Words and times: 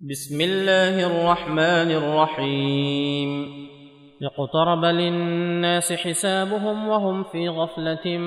بسم 0.00 0.40
الله 0.40 1.06
الرحمن 1.06 1.90
الرحيم. 1.90 3.48
اقترب 4.22 4.84
للناس 4.84 5.92
حسابهم 5.92 6.88
وهم 6.88 7.22
في 7.22 7.48
غفلة 7.48 8.18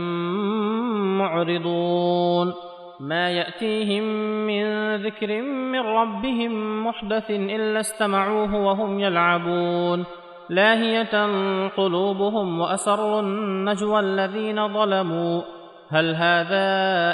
معرضون. 1.22 2.54
ما 3.00 3.30
يأتيهم 3.30 4.04
من 4.48 4.96
ذكر 4.96 5.42
من 5.42 5.80
ربهم 5.80 6.86
محدث 6.88 7.32
إلا 7.32 7.80
استمعوه 7.80 8.66
وهم 8.66 9.00
يلعبون. 9.00 10.06
لاهية 10.50 11.28
قلوبهم 11.68 12.60
وأسروا 12.60 13.22
النجوى 13.22 14.00
الذين 14.00 14.74
ظلموا. 14.74 15.42
هل 15.90 16.16
هذا 16.16 16.68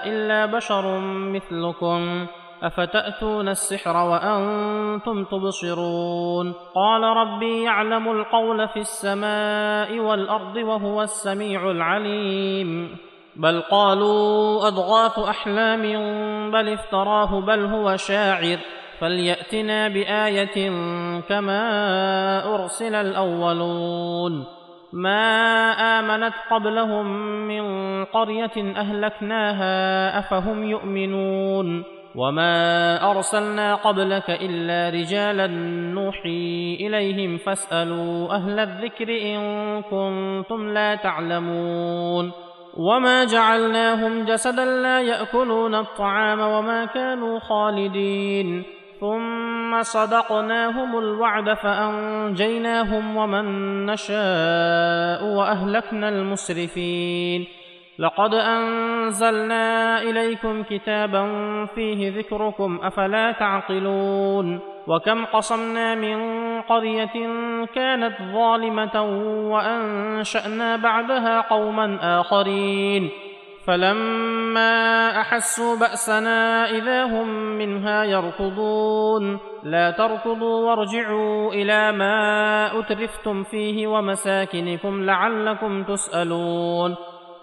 إلا 0.06 0.46
بشر 0.46 1.00
مثلكم؟ 1.00 2.28
أفتأتون 2.66 3.50
السحر 3.50 3.98
وأنتم 3.98 5.24
تبصرون؟ 5.24 6.54
قال 6.76 7.04
ربي 7.04 7.64
يعلم 7.64 8.12
القول 8.12 8.68
في 8.68 8.80
السماء 8.80 10.00
والأرض 10.00 10.56
وهو 10.56 11.02
السميع 11.02 11.72
العليم. 11.72 12.98
بل 13.36 13.62
قالوا 13.62 14.68
أضغاث 14.68 15.20
أحلام 15.20 15.82
بل 16.52 16.70
افتراه 16.70 17.42
بل 17.42 17.66
هو 17.66 17.96
شاعر. 17.96 18.58
فليأتنا 19.00 19.88
بآية 19.88 20.70
كما 21.20 21.64
أرسل 22.56 22.96
الأولون. 22.96 24.46
ما 24.94 25.72
آمنت 26.00 26.34
قبلهم 26.52 27.06
من 27.48 27.66
قرية 28.06 28.76
أهلكناها 28.78 30.20
أفهم 30.20 30.64
يؤمنون؟ 30.64 31.84
وما 32.18 33.12
ارسلنا 33.12 33.76
قبلك 33.76 34.30
الا 34.30 34.90
رجالا 34.90 35.48
نوحي 35.94 36.78
اليهم 36.80 37.38
فاسالوا 37.38 38.36
أهل 38.36 38.60
الذكر 38.60 39.10
ان 39.10 39.40
كنتم 39.82 40.70
لا 40.70 40.96
تعلمون 40.96 42.32
وما 42.78 43.24
جعلناهم 43.24 44.26
جسدا 44.26 44.66
لا 44.66 45.02
ياكلون 45.02 45.76
الطعام 45.76 46.40
وما 46.40 46.86
كانوا 46.86 47.40
خالدين 47.40 48.64
ثم 49.00 49.82
صدقناهم 49.82 50.98
الوعد 50.98 51.54
فانجيناهم 51.54 53.18
ومن 53.18 53.46
نشاء 53.86 55.24
واهلكنا 55.24 56.10
المسرفين 56.10 57.48
لقد 58.00 58.34
أنزلنا 58.34 60.02
إليكم 60.02 60.64
كتابا 60.64 61.26
فيه 61.76 62.18
ذكركم 62.18 62.80
أفلا 62.84 63.32
تعقلون؟ 63.32 64.60
وكم 64.88 65.26
قصمنا 65.26 65.96
من 65.96 66.18
قرية 66.62 67.14
كانت 67.76 68.16
ظالمة 68.34 69.02
وأنشأنا 69.52 70.76
بعدها 70.76 71.42
قوما 71.42 72.20
آخرين. 72.20 73.10
فلما 73.68 75.12
أحسوا 75.22 75.76
بأسنا 75.76 76.70
إذا 76.70 77.04
هم 77.04 77.28
منها 77.58 78.04
يركضون. 78.04 79.40
لا 79.64 79.92
تركضوا 79.92 80.70
وارجعوا 80.70 81.54
إلى 81.54 81.92
ما 81.92 82.80
أترفتم 82.80 83.44
فيه 83.44 83.88
ومساكنكم 83.88 85.04
لعلكم 85.04 85.84
تسألون. 85.84 86.96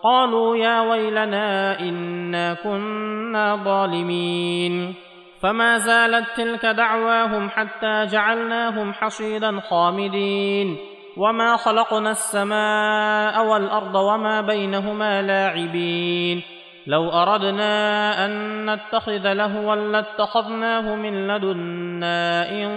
قالوا 0.03 0.57
يا 0.57 0.81
ويلنا 0.81 1.81
إنا 1.81 2.55
كنا 2.55 3.57
ظالمين. 3.65 4.95
فما 5.43 5.79
زالت 5.79 6.27
تلك 6.37 6.67
دعواهم 6.67 7.49
حتى 7.49 8.07
جعلناهم 8.07 8.93
حصيدا 8.93 9.61
خامدين. 9.61 10.77
وما 11.17 11.57
خلقنا 11.57 12.11
السماء 12.11 13.47
والأرض 13.47 13.95
وما 13.95 14.41
بينهما 14.41 15.23
لاعبين. 15.23 16.43
لو 16.87 17.09
أردنا 17.11 18.27
أن 18.27 18.33
نتخذ 18.71 19.33
لهوا 19.33 19.77
لاتخذناه 19.77 20.95
من 20.95 21.27
لدنا 21.27 22.51
إن 22.51 22.69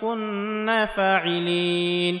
كنا 0.00 0.86
فاعلين. 0.86 2.20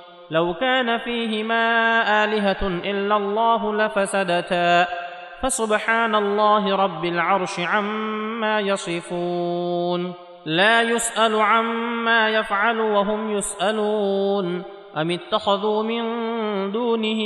لو 0.31 0.53
كان 0.53 0.97
فيهما 0.97 1.63
آلهة 2.23 2.67
إلا 2.67 3.17
الله 3.17 3.73
لفسدتا. 3.73 4.87
فسبحان 5.41 6.15
الله 6.15 6.75
رب 6.75 7.05
العرش 7.05 7.59
عما 7.59 8.59
يصفون. 8.59 10.13
لا 10.45 10.81
يسأل 10.81 11.41
عما 11.41 12.29
يفعل 12.29 12.79
وهم 12.79 13.37
يسألون. 13.37 14.63
أم 14.97 15.11
اتخذوا 15.11 15.83
من 15.83 16.03
دونه 16.71 17.21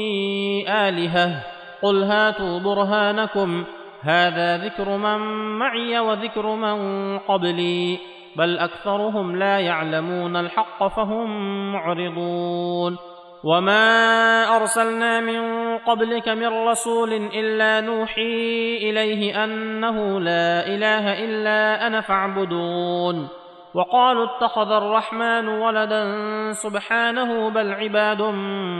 آلهة؟ 0.69 1.43
قل 1.81 2.03
هاتوا 2.03 2.59
برهانكم. 2.59 3.63
هذا 4.01 4.57
ذكر 4.57 4.97
من 4.97 5.19
معي 5.59 5.99
وذكر 5.99 6.55
من 6.55 6.77
قبلي. 7.19 7.99
بل 8.37 8.57
أكثرهم 8.57 9.35
لا 9.35 9.59
يعلمون 9.59 10.35
الحق 10.35 10.87
فهم 10.87 11.27
معرضون. 11.73 12.97
وما 13.43 14.55
أرسلنا 14.55 15.19
من 15.19 15.77
قبلك 15.77 16.29
من 16.29 16.47
رسول 16.47 17.13
إلا 17.13 17.81
نوحي 17.81 18.77
إليه 18.77 19.43
أنه 19.43 20.19
لا 20.19 20.67
إله 20.67 21.25
إلا 21.25 21.87
أنا 21.87 22.01
فاعبدون. 22.01 23.27
وقالوا 23.73 24.25
اتخذ 24.25 24.71
الرحمن 24.71 25.47
ولدا 25.47 26.03
سبحانه 26.51 27.49
بل 27.49 27.73
عباد 27.73 28.21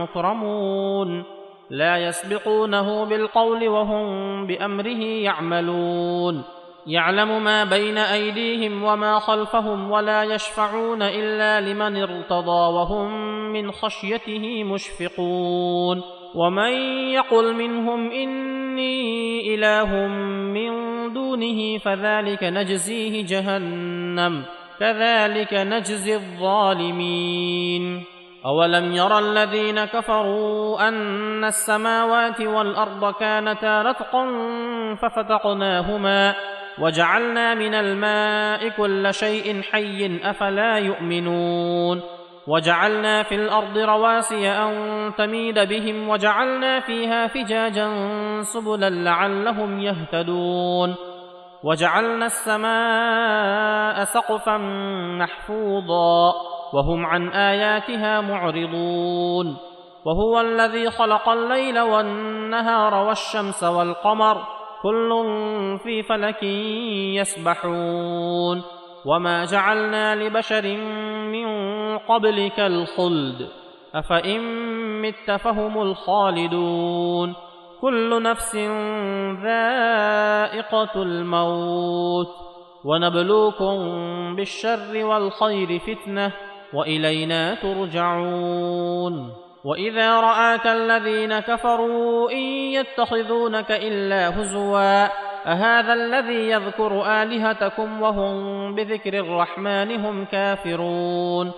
مكرمون. 0.01 1.23
لا 1.69 1.97
يسبقونه 1.97 3.05
بالقول 3.05 3.67
وهم 3.67 4.07
بأمره 4.47 5.01
يعملون. 5.03 6.43
يعلم 6.87 7.43
ما 7.43 7.63
بين 7.63 7.97
أيديهم 7.97 8.83
وما 8.83 9.19
خلفهم 9.19 9.91
ولا 9.91 10.23
يشفعون 10.23 11.01
إلا 11.01 11.61
لمن 11.61 11.97
ارتضى 11.97 12.73
وهم 12.75 13.09
من 13.53 13.71
خشيته 13.71 14.63
مشفقون 14.63 16.01
ومن 16.35 16.71
يقل 17.13 17.55
منهم 17.55 18.11
إني 18.11 19.55
إله 19.55 20.07
من 20.53 20.73
دونه 21.13 21.77
فذلك 21.77 22.43
نجزيه 22.43 23.25
جهنم 23.25 24.43
كذلك 24.79 25.53
نجزي 25.53 26.15
الظالمين. 26.15 28.03
أولم 28.45 28.91
ير 28.91 29.19
الذين 29.19 29.85
كفروا 29.85 30.87
أن 30.87 31.43
السماوات 31.43 32.41
والأرض 32.41 33.13
كانتا 33.13 33.81
رتقا 33.81 34.25
ففتقناهما 34.95 36.35
وجعلنا 36.79 37.53
من 37.53 37.73
الماء 37.73 38.69
كل 38.69 39.13
شيء 39.13 39.61
حي 39.61 40.19
أفلا 40.23 40.77
يؤمنون 40.77 42.01
وجعلنا 42.47 43.23
في 43.23 43.35
الأرض 43.35 43.77
رواسي 43.77 44.49
أن 44.49 45.11
تميد 45.17 45.59
بهم 45.59 46.09
وجعلنا 46.09 46.79
فيها 46.79 47.27
فجاجا 47.27 47.89
سبلا 48.41 48.89
لعلهم 48.89 49.79
يهتدون 49.79 50.95
وجعلنا 51.63 52.25
السماء 52.25 54.03
سقفا 54.03 54.57
محفوظا 55.19 56.33
وهم 56.73 57.05
عن 57.05 57.29
آياتها 57.29 58.21
معرضون 58.21 59.57
وهو 60.05 60.41
الذي 60.41 60.91
خلق 60.91 61.29
الليل 61.29 61.79
والنهار 61.79 62.93
والشمس 62.93 63.63
والقمر 63.63 64.41
كل 64.85 65.09
في 65.83 66.03
فلك 66.03 66.43
يسبحون. 67.13 68.61
وما 69.05 69.45
جعلنا 69.45 70.15
لبشر 70.15 70.77
من 71.31 71.47
قبلك 71.97 72.59
الخلد. 72.59 73.47
أفإن 73.95 74.41
مت 75.01 75.31
فهم 75.31 75.81
الخالدون. 75.81 77.33
كل 77.81 78.23
نفس 78.23 78.55
ذائقة 79.43 81.03
الموت. 81.03 82.27
ونبلوكم 82.85 83.75
بالشر 84.35 85.05
والخير 85.05 85.79
فتنة. 85.79 86.31
وإلينا 86.73 87.55
ترجعون. 87.55 89.44
واذا 89.65 90.19
راك 90.19 90.67
الذين 90.67 91.39
كفروا 91.39 92.31
ان 92.31 92.37
يتخذونك 92.77 93.71
الا 93.71 94.41
هزوا 94.41 95.05
اهذا 95.45 95.93
الذي 95.93 96.49
يذكر 96.49 97.21
الهتكم 97.23 98.01
وهم 98.01 98.75
بذكر 98.75 99.13
الرحمن 99.13 100.05
هم 100.05 100.25
كافرون 100.25 101.51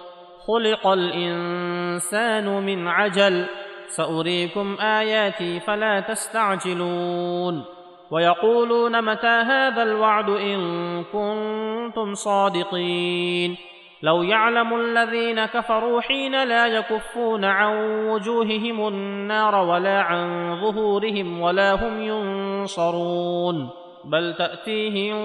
خلق 0.48 0.88
الانسان 0.88 2.45
من 2.45 2.88
عجل 2.88 3.45
ساريكم 3.88 4.77
اياتي 4.81 5.60
فلا 5.60 6.00
تستعجلون 6.00 7.63
ويقولون 8.12 9.01
متى 9.01 9.27
هذا 9.27 9.83
الوعد 9.83 10.30
ان 10.30 10.60
كنتم 11.03 12.13
صادقين 12.13 13.57
لو 14.01 14.23
يعلم 14.23 14.75
الذين 14.75 15.45
كفروا 15.45 16.01
حين 16.01 16.44
لا 16.44 16.67
يكفون 16.67 17.45
عن 17.45 17.73
وجوههم 18.07 18.88
النار 18.88 19.55
ولا 19.55 20.01
عن 20.01 20.55
ظهورهم 20.61 21.41
ولا 21.41 21.73
هم 21.73 22.01
ينصرون 22.01 23.69
بل 24.05 24.33
تأتيهم 24.33 25.17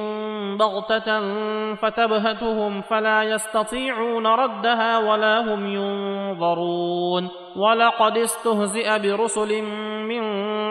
بغتة 0.57 1.21
فتبهتهم 1.75 2.83
فلا 2.83 3.23
يستطيعون 3.23 4.27
ردها 4.27 4.99
ولا 4.99 5.41
هم 5.41 5.67
ينظرون 5.67 7.29
ولقد 7.57 8.19
استهزئ 8.19 8.99
برسل 8.99 9.63
من 10.09 10.23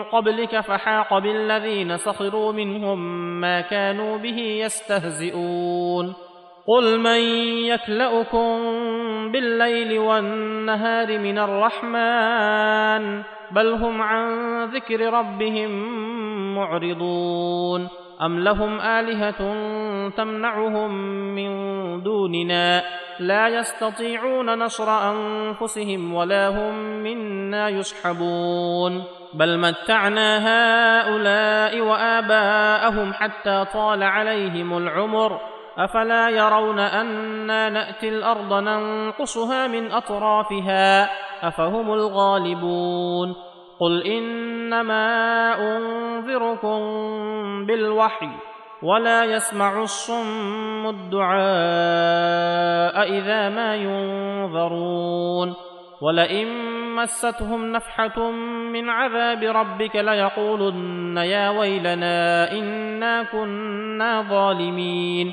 قبلك 0.02 0.60
فحاق 0.60 1.18
بالذين 1.18 1.96
سخروا 1.96 2.52
منهم 2.52 2.98
ما 3.40 3.60
كانوا 3.60 4.18
به 4.18 4.38
يستهزئون 4.38 6.14
قل 6.66 7.00
من 7.00 7.20
يكلاكم 7.66 8.58
بالليل 9.32 9.98
والنهار 9.98 11.18
من 11.18 11.38
الرحمن 11.38 13.22
بل 13.50 13.72
هم 13.72 14.02
عن 14.02 14.64
ذكر 14.64 15.12
ربهم 15.12 15.70
معرضون 16.54 17.88
ام 18.22 18.38
لهم 18.38 18.80
الهه 18.80 19.38
تمنعهم 20.08 20.94
من 21.34 21.52
دوننا 22.02 22.82
لا 23.20 23.48
يستطيعون 23.48 24.58
نصر 24.58 24.88
انفسهم 24.90 26.14
ولا 26.14 26.48
هم 26.48 26.74
منا 27.02 27.68
يسحبون 27.68 29.04
بل 29.34 29.58
متعنا 29.58 30.38
هؤلاء 30.38 31.80
واباءهم 31.80 33.12
حتى 33.12 33.64
طال 33.72 34.02
عليهم 34.02 34.78
العمر 34.78 35.51
أفلا 35.78 36.28
يرون 36.28 36.78
أنا 36.78 37.68
نأتي 37.68 38.08
الأرض 38.08 38.52
ننقصها 38.52 39.66
من 39.66 39.92
أطرافها 39.92 41.10
أفهم 41.48 41.92
الغالبون 41.92 43.34
قل 43.80 44.02
إنما 44.02 45.04
أنذركم 45.76 46.80
بالوحي 47.66 48.30
ولا 48.82 49.24
يسمع 49.24 49.82
الصم 49.82 50.86
الدعاء 50.86 51.42
إذا 53.18 53.48
ما 53.48 53.76
ينذرون 53.76 55.54
ولئن 56.02 56.48
مستهم 56.94 57.72
نفحة 57.72 58.30
من 58.72 58.88
عذاب 58.88 59.42
ربك 59.42 59.96
ليقولن 59.96 61.16
يا 61.16 61.50
ويلنا 61.50 62.52
إنا 62.52 63.22
كنا 63.22 64.22
ظالمين 64.22 65.32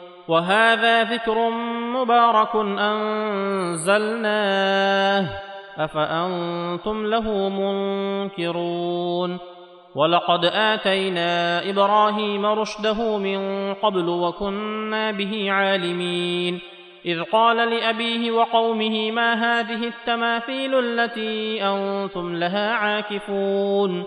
وهذا 0.27 1.03
ذكر 1.03 1.49
مبارك 1.95 2.55
أنزلناه. 3.75 5.27
أفأنتم 5.77 7.05
له 7.05 7.49
منكرون. 7.49 9.39
ولقد 9.95 10.45
آتينا 10.45 11.69
إبراهيم 11.69 12.45
رشده 12.45 13.17
من 13.17 13.73
قبل 13.73 14.09
وكنا 14.09 15.11
به 15.11 15.51
عالمين. 15.51 16.59
إذ 17.05 17.23
قال 17.23 17.57
لأبيه 17.57 18.31
وقومه 18.31 19.11
ما 19.11 19.33
هذه 19.33 19.87
التماثيل 19.87 20.79
التي 20.79 21.63
أنتم 21.63 22.35
لها 22.35 22.73
عاكفون؟ 22.73 24.03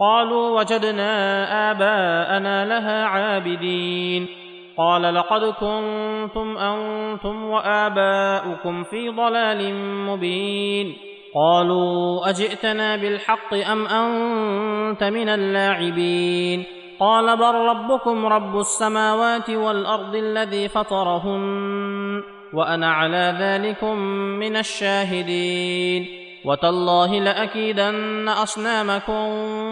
قالوا 0.00 0.60
وجدنا 0.60 1.70
آباءنا 1.70 2.64
لها 2.64 3.04
عابدين. 3.04 4.45
قال 4.78 5.14
لقد 5.14 5.44
كنتم 5.44 6.58
أنتم 6.58 7.44
وآباؤكم 7.44 8.82
في 8.82 9.08
ضلال 9.08 9.74
مبين. 10.06 10.96
قالوا 11.34 12.30
أجئتنا 12.30 12.96
بالحق 12.96 13.54
أم 13.54 13.86
أنت 13.86 15.04
من 15.04 15.28
اللاعبين؟ 15.28 16.64
قال 17.00 17.36
بل 17.36 17.54
ربكم 17.54 18.26
رب 18.26 18.58
السماوات 18.58 19.50
والأرض 19.50 20.14
الذي 20.14 20.68
فطرهن 20.68 22.22
وأنا 22.52 22.92
على 22.92 23.36
ذلكم 23.40 23.98
من 24.38 24.56
الشاهدين. 24.56 26.06
وتالله 26.44 27.20
لأكيدن 27.20 28.28
أصنامكم 28.28 29.26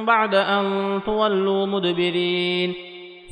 بعد 0.05 0.35
أن 0.35 1.01
تولوا 1.07 1.67
مدبرين. 1.67 2.94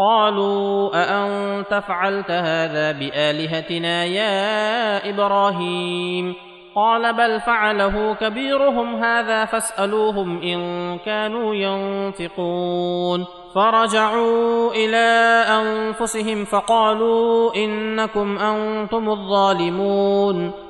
قالوا 0.00 0.90
أأنت 0.94 1.82
فعلت 1.88 2.30
هذا 2.30 2.92
بآلهتنا 2.92 4.04
يا 4.04 5.10
إبراهيم؟ 5.10 6.34
قال 6.74 7.12
بل 7.12 7.40
فعله 7.40 8.14
كبيرهم 8.14 9.04
هذا 9.04 9.44
فاسألوهم 9.44 10.42
إن 10.42 10.98
كانوا 10.98 11.54
ينطقون. 11.54 13.26
فرجعوا 13.54 14.70
إلى 14.72 15.44
أنفسهم 15.48 16.44
فقالوا 16.44 17.54
إنكم 17.56 18.38
أنتم 18.38 19.10
الظالمون. 19.10 20.69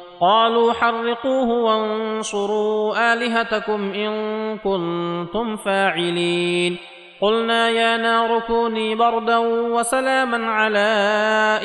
قالوا 0.21 0.73
حرقوه 0.73 1.47
وانصروا 1.47 3.13
آلهتكم 3.13 3.93
إن 3.93 4.11
كنتم 4.57 5.55
فاعلين. 5.55 6.77
قلنا 7.21 7.69
يا 7.69 7.97
نار 7.97 8.39
كوني 8.39 8.95
بردا 8.95 9.37
وسلاما 9.37 10.51
على 10.51 10.89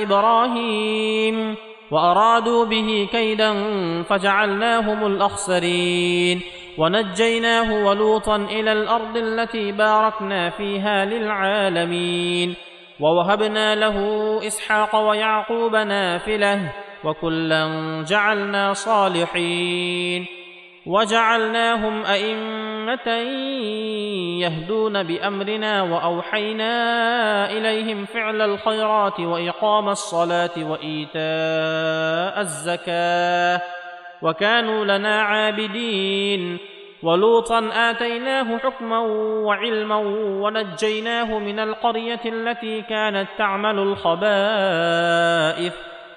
إبراهيم. 0.03 1.57
وأرادوا 1.91 2.65
به 2.65 3.09
كيدا 3.13 3.53
فجعلناهم 4.03 5.07
الأخسرين. 5.07 6.41
ونجيناه 6.79 7.87
ولوطا 7.87 8.37
إلى 8.37 8.73
الأرض 8.73 9.17
التي 9.17 9.73
باركنا 9.73 10.51
فيها 10.51 11.05
للعالمين. 11.05 12.55
ووهبنا 13.01 13.75
له 13.75 13.99
إسحاق 14.47 14.97
ويعقوب 14.97 15.77
نافلة. 15.77 16.86
وكلا 17.07 18.05
جعلنا 18.09 18.73
صالحين 18.73 20.27
وجعلناهم 20.87 22.05
أئمة 22.05 23.09
يهدون 24.41 25.03
بأمرنا 25.03 25.83
وأوحينا 25.83 26.73
إليهم 27.51 28.05
فعل 28.05 28.41
الخيرات 28.41 29.21
وإقام 29.21 29.89
الصلاة 29.89 30.51
وإيتاء 30.57 32.41
الزكاة 32.41 33.63
وكانوا 34.23 34.85
لنا 34.85 35.23
عابدين 35.23 36.59
ولوطا 37.03 37.71
آتيناه 37.73 38.59
حكما 38.59 38.99
وعلما 39.47 39.97
ونجيناه 40.43 41.39
من 41.39 41.59
القرية 41.59 42.21
التي 42.27 42.83
كانت 42.83 43.29
تعمل 43.39 43.79
الخبائث 43.79 45.75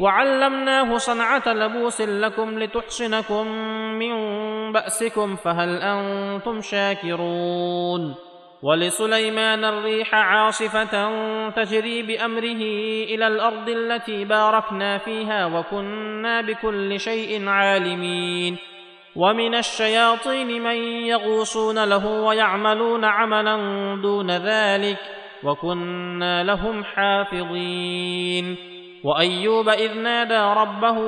وعلمناه 0.00 0.96
صنعة 0.96 1.42
لبوس 1.46 2.00
لكم 2.00 2.58
لتحصنكم 2.58 3.46
من 3.98 4.16
بأسكم 4.72 5.36
فهل 5.36 5.76
أنتم 5.82 6.60
شاكرون؟ 6.60 8.14
ولسليمان 8.62 9.64
الريح 9.64 10.14
عاصفة 10.14 11.10
تجري 11.50 12.02
بأمره 12.02 12.62
إلى 13.14 13.26
الأرض 13.26 13.68
التي 13.68 14.24
باركنا 14.24 14.98
فيها 14.98 15.46
وكنا 15.46 16.40
بكل 16.40 17.00
شيء 17.00 17.48
عالمين. 17.48 18.56
ومن 19.16 19.54
الشياطين 19.54 20.62
من 20.62 20.76
يغوصون 21.06 21.84
له 21.84 22.06
ويعملون 22.06 23.04
عملا 23.04 23.56
دون 24.02 24.30
ذلك 24.30 24.98
وكنا 25.44 26.44
لهم 26.44 26.84
حافظين. 26.84 28.75
وأيوب 29.06 29.68
إذ 29.68 29.94
نادى 29.94 30.60
ربه 30.60 30.98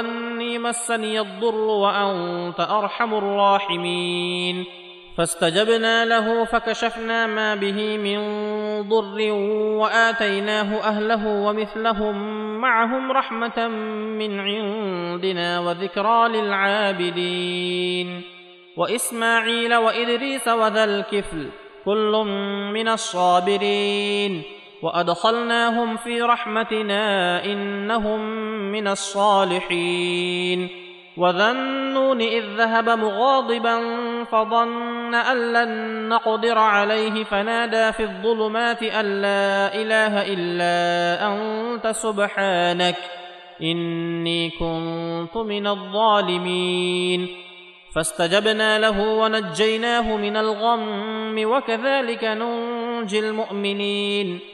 أني 0.00 0.58
مسني 0.58 1.20
الضر 1.20 1.54
وأنت 1.54 2.60
أرحم 2.60 3.14
الراحمين. 3.14 4.64
فاستجبنا 5.16 6.04
له 6.04 6.44
فكشفنا 6.44 7.26
ما 7.26 7.54
به 7.54 7.98
من 7.98 8.18
ضر 8.88 9.32
وآتيناه 9.80 10.88
أهله 10.88 11.26
ومثلهم 11.26 12.16
معهم 12.60 13.12
رحمة 13.12 13.68
من 14.18 14.40
عندنا 14.40 15.60
وذكرى 15.60 16.28
للعابدين. 16.28 18.22
وإسماعيل 18.76 19.74
وإدريس 19.74 20.48
وذا 20.48 20.84
الكفل 20.84 21.48
كل 21.84 22.24
من 22.72 22.88
الصابرين. 22.88 24.63
وادخلناهم 24.84 25.96
في 25.96 26.22
رحمتنا 26.22 27.44
انهم 27.44 28.20
من 28.72 28.88
الصالحين 28.88 30.68
وذا 31.16 31.50
النون 31.50 32.20
اذ 32.20 32.44
ذهب 32.56 32.88
مغاضبا 32.88 33.80
فظن 34.24 35.14
ان 35.14 35.52
لن 35.52 36.08
نقدر 36.08 36.58
عليه 36.58 37.24
فنادى 37.24 37.92
في 37.92 38.02
الظلمات 38.02 38.82
ان 38.82 39.22
لا 39.22 39.74
اله 39.74 40.22
الا 40.34 40.74
انت 41.32 41.86
سبحانك 41.86 42.96
اني 43.62 44.50
كنت 44.50 45.36
من 45.36 45.66
الظالمين 45.66 47.28
فاستجبنا 47.94 48.78
له 48.78 49.00
ونجيناه 49.00 50.16
من 50.16 50.36
الغم 50.36 51.44
وكذلك 51.44 52.24
ننجي 52.24 53.18
المؤمنين 53.18 54.53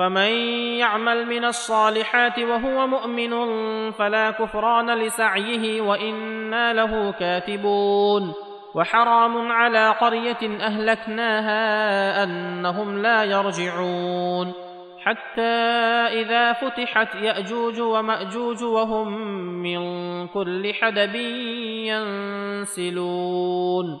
فمن 0.00 0.32
يعمل 0.80 1.26
من 1.26 1.44
الصالحات 1.44 2.38
وهو 2.38 2.86
مؤمن 2.86 3.30
فلا 3.90 4.30
كفران 4.30 4.90
لسعيه 4.90 5.80
وإنا 5.80 6.72
له 6.72 7.10
كاتبون. 7.10 8.34
وحرام 8.74 9.52
على 9.52 9.90
قرية 9.90 10.60
أهلكناها 10.60 12.22
أنهم 12.24 12.98
لا 13.02 13.24
يرجعون. 13.24 14.52
حتى 15.02 15.42
إذا 16.20 16.52
فتحت 16.52 17.14
يأجوج 17.14 17.80
ومأجوج 17.80 18.64
وهم 18.64 19.08
من 19.62 19.80
كل 20.28 20.74
حدب 20.74 21.14
ينسلون. 22.64 24.00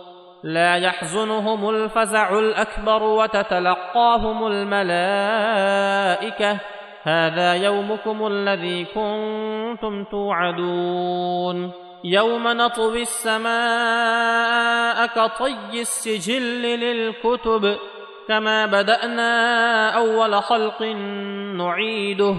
لا 0.43 0.75
يحزنهم 0.75 1.69
الفزع 1.69 2.39
الأكبر 2.39 3.03
وتتلقاهم 3.03 4.47
الملائكة. 4.47 5.67
هذا 7.03 7.53
يومكم 7.53 8.27
الذي 8.27 8.85
كنتم 8.85 10.03
توعدون. 10.03 11.71
يوم 12.03 12.47
نطوي 12.47 13.01
السماء 13.01 13.51
كطي 15.07 15.81
السجل 15.81 16.61
للكتب 16.61 17.77
كما 18.27 18.65
بدأنا 18.65 19.89
أول 19.89 20.43
خلق 20.43 20.81
نعيده. 21.57 22.35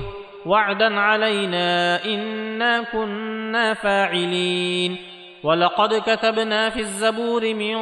وعدا 0.46 1.00
علينا 1.00 2.04
إنا 2.04 2.82
كنا 2.82 3.74
فاعلين. 3.74 5.11
ولقد 5.44 6.02
كتبنا 6.06 6.70
في 6.70 6.80
الزبور 6.80 7.54
من 7.54 7.76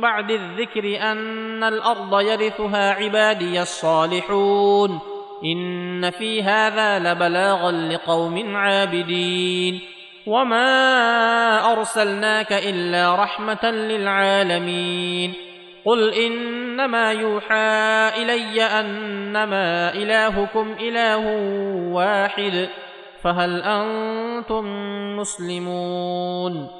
بعد 0.00 0.30
الذكر 0.30 1.02
ان 1.02 1.64
الأرض 1.64 2.20
يرثها 2.20 2.92
عبادي 2.92 3.62
الصالحون 3.62 5.00
ان 5.44 6.10
في 6.10 6.42
هذا 6.42 6.98
لبلاغا 6.98 7.72
لقوم 7.72 8.56
عابدين 8.56 9.80
وما 10.26 11.72
ارسلناك 11.72 12.52
الا 12.52 13.14
رحمه 13.14 13.70
للعالمين 13.70 15.34
قل 15.84 16.14
انما 16.14 17.12
يوحى 17.12 18.10
الي 18.22 18.62
انما 18.62 19.94
الهكم 19.94 20.74
اله 20.80 21.26
واحد 21.92 22.68
فهل 23.22 23.62
أنتم 23.62 24.64
مسلمون 25.16 26.79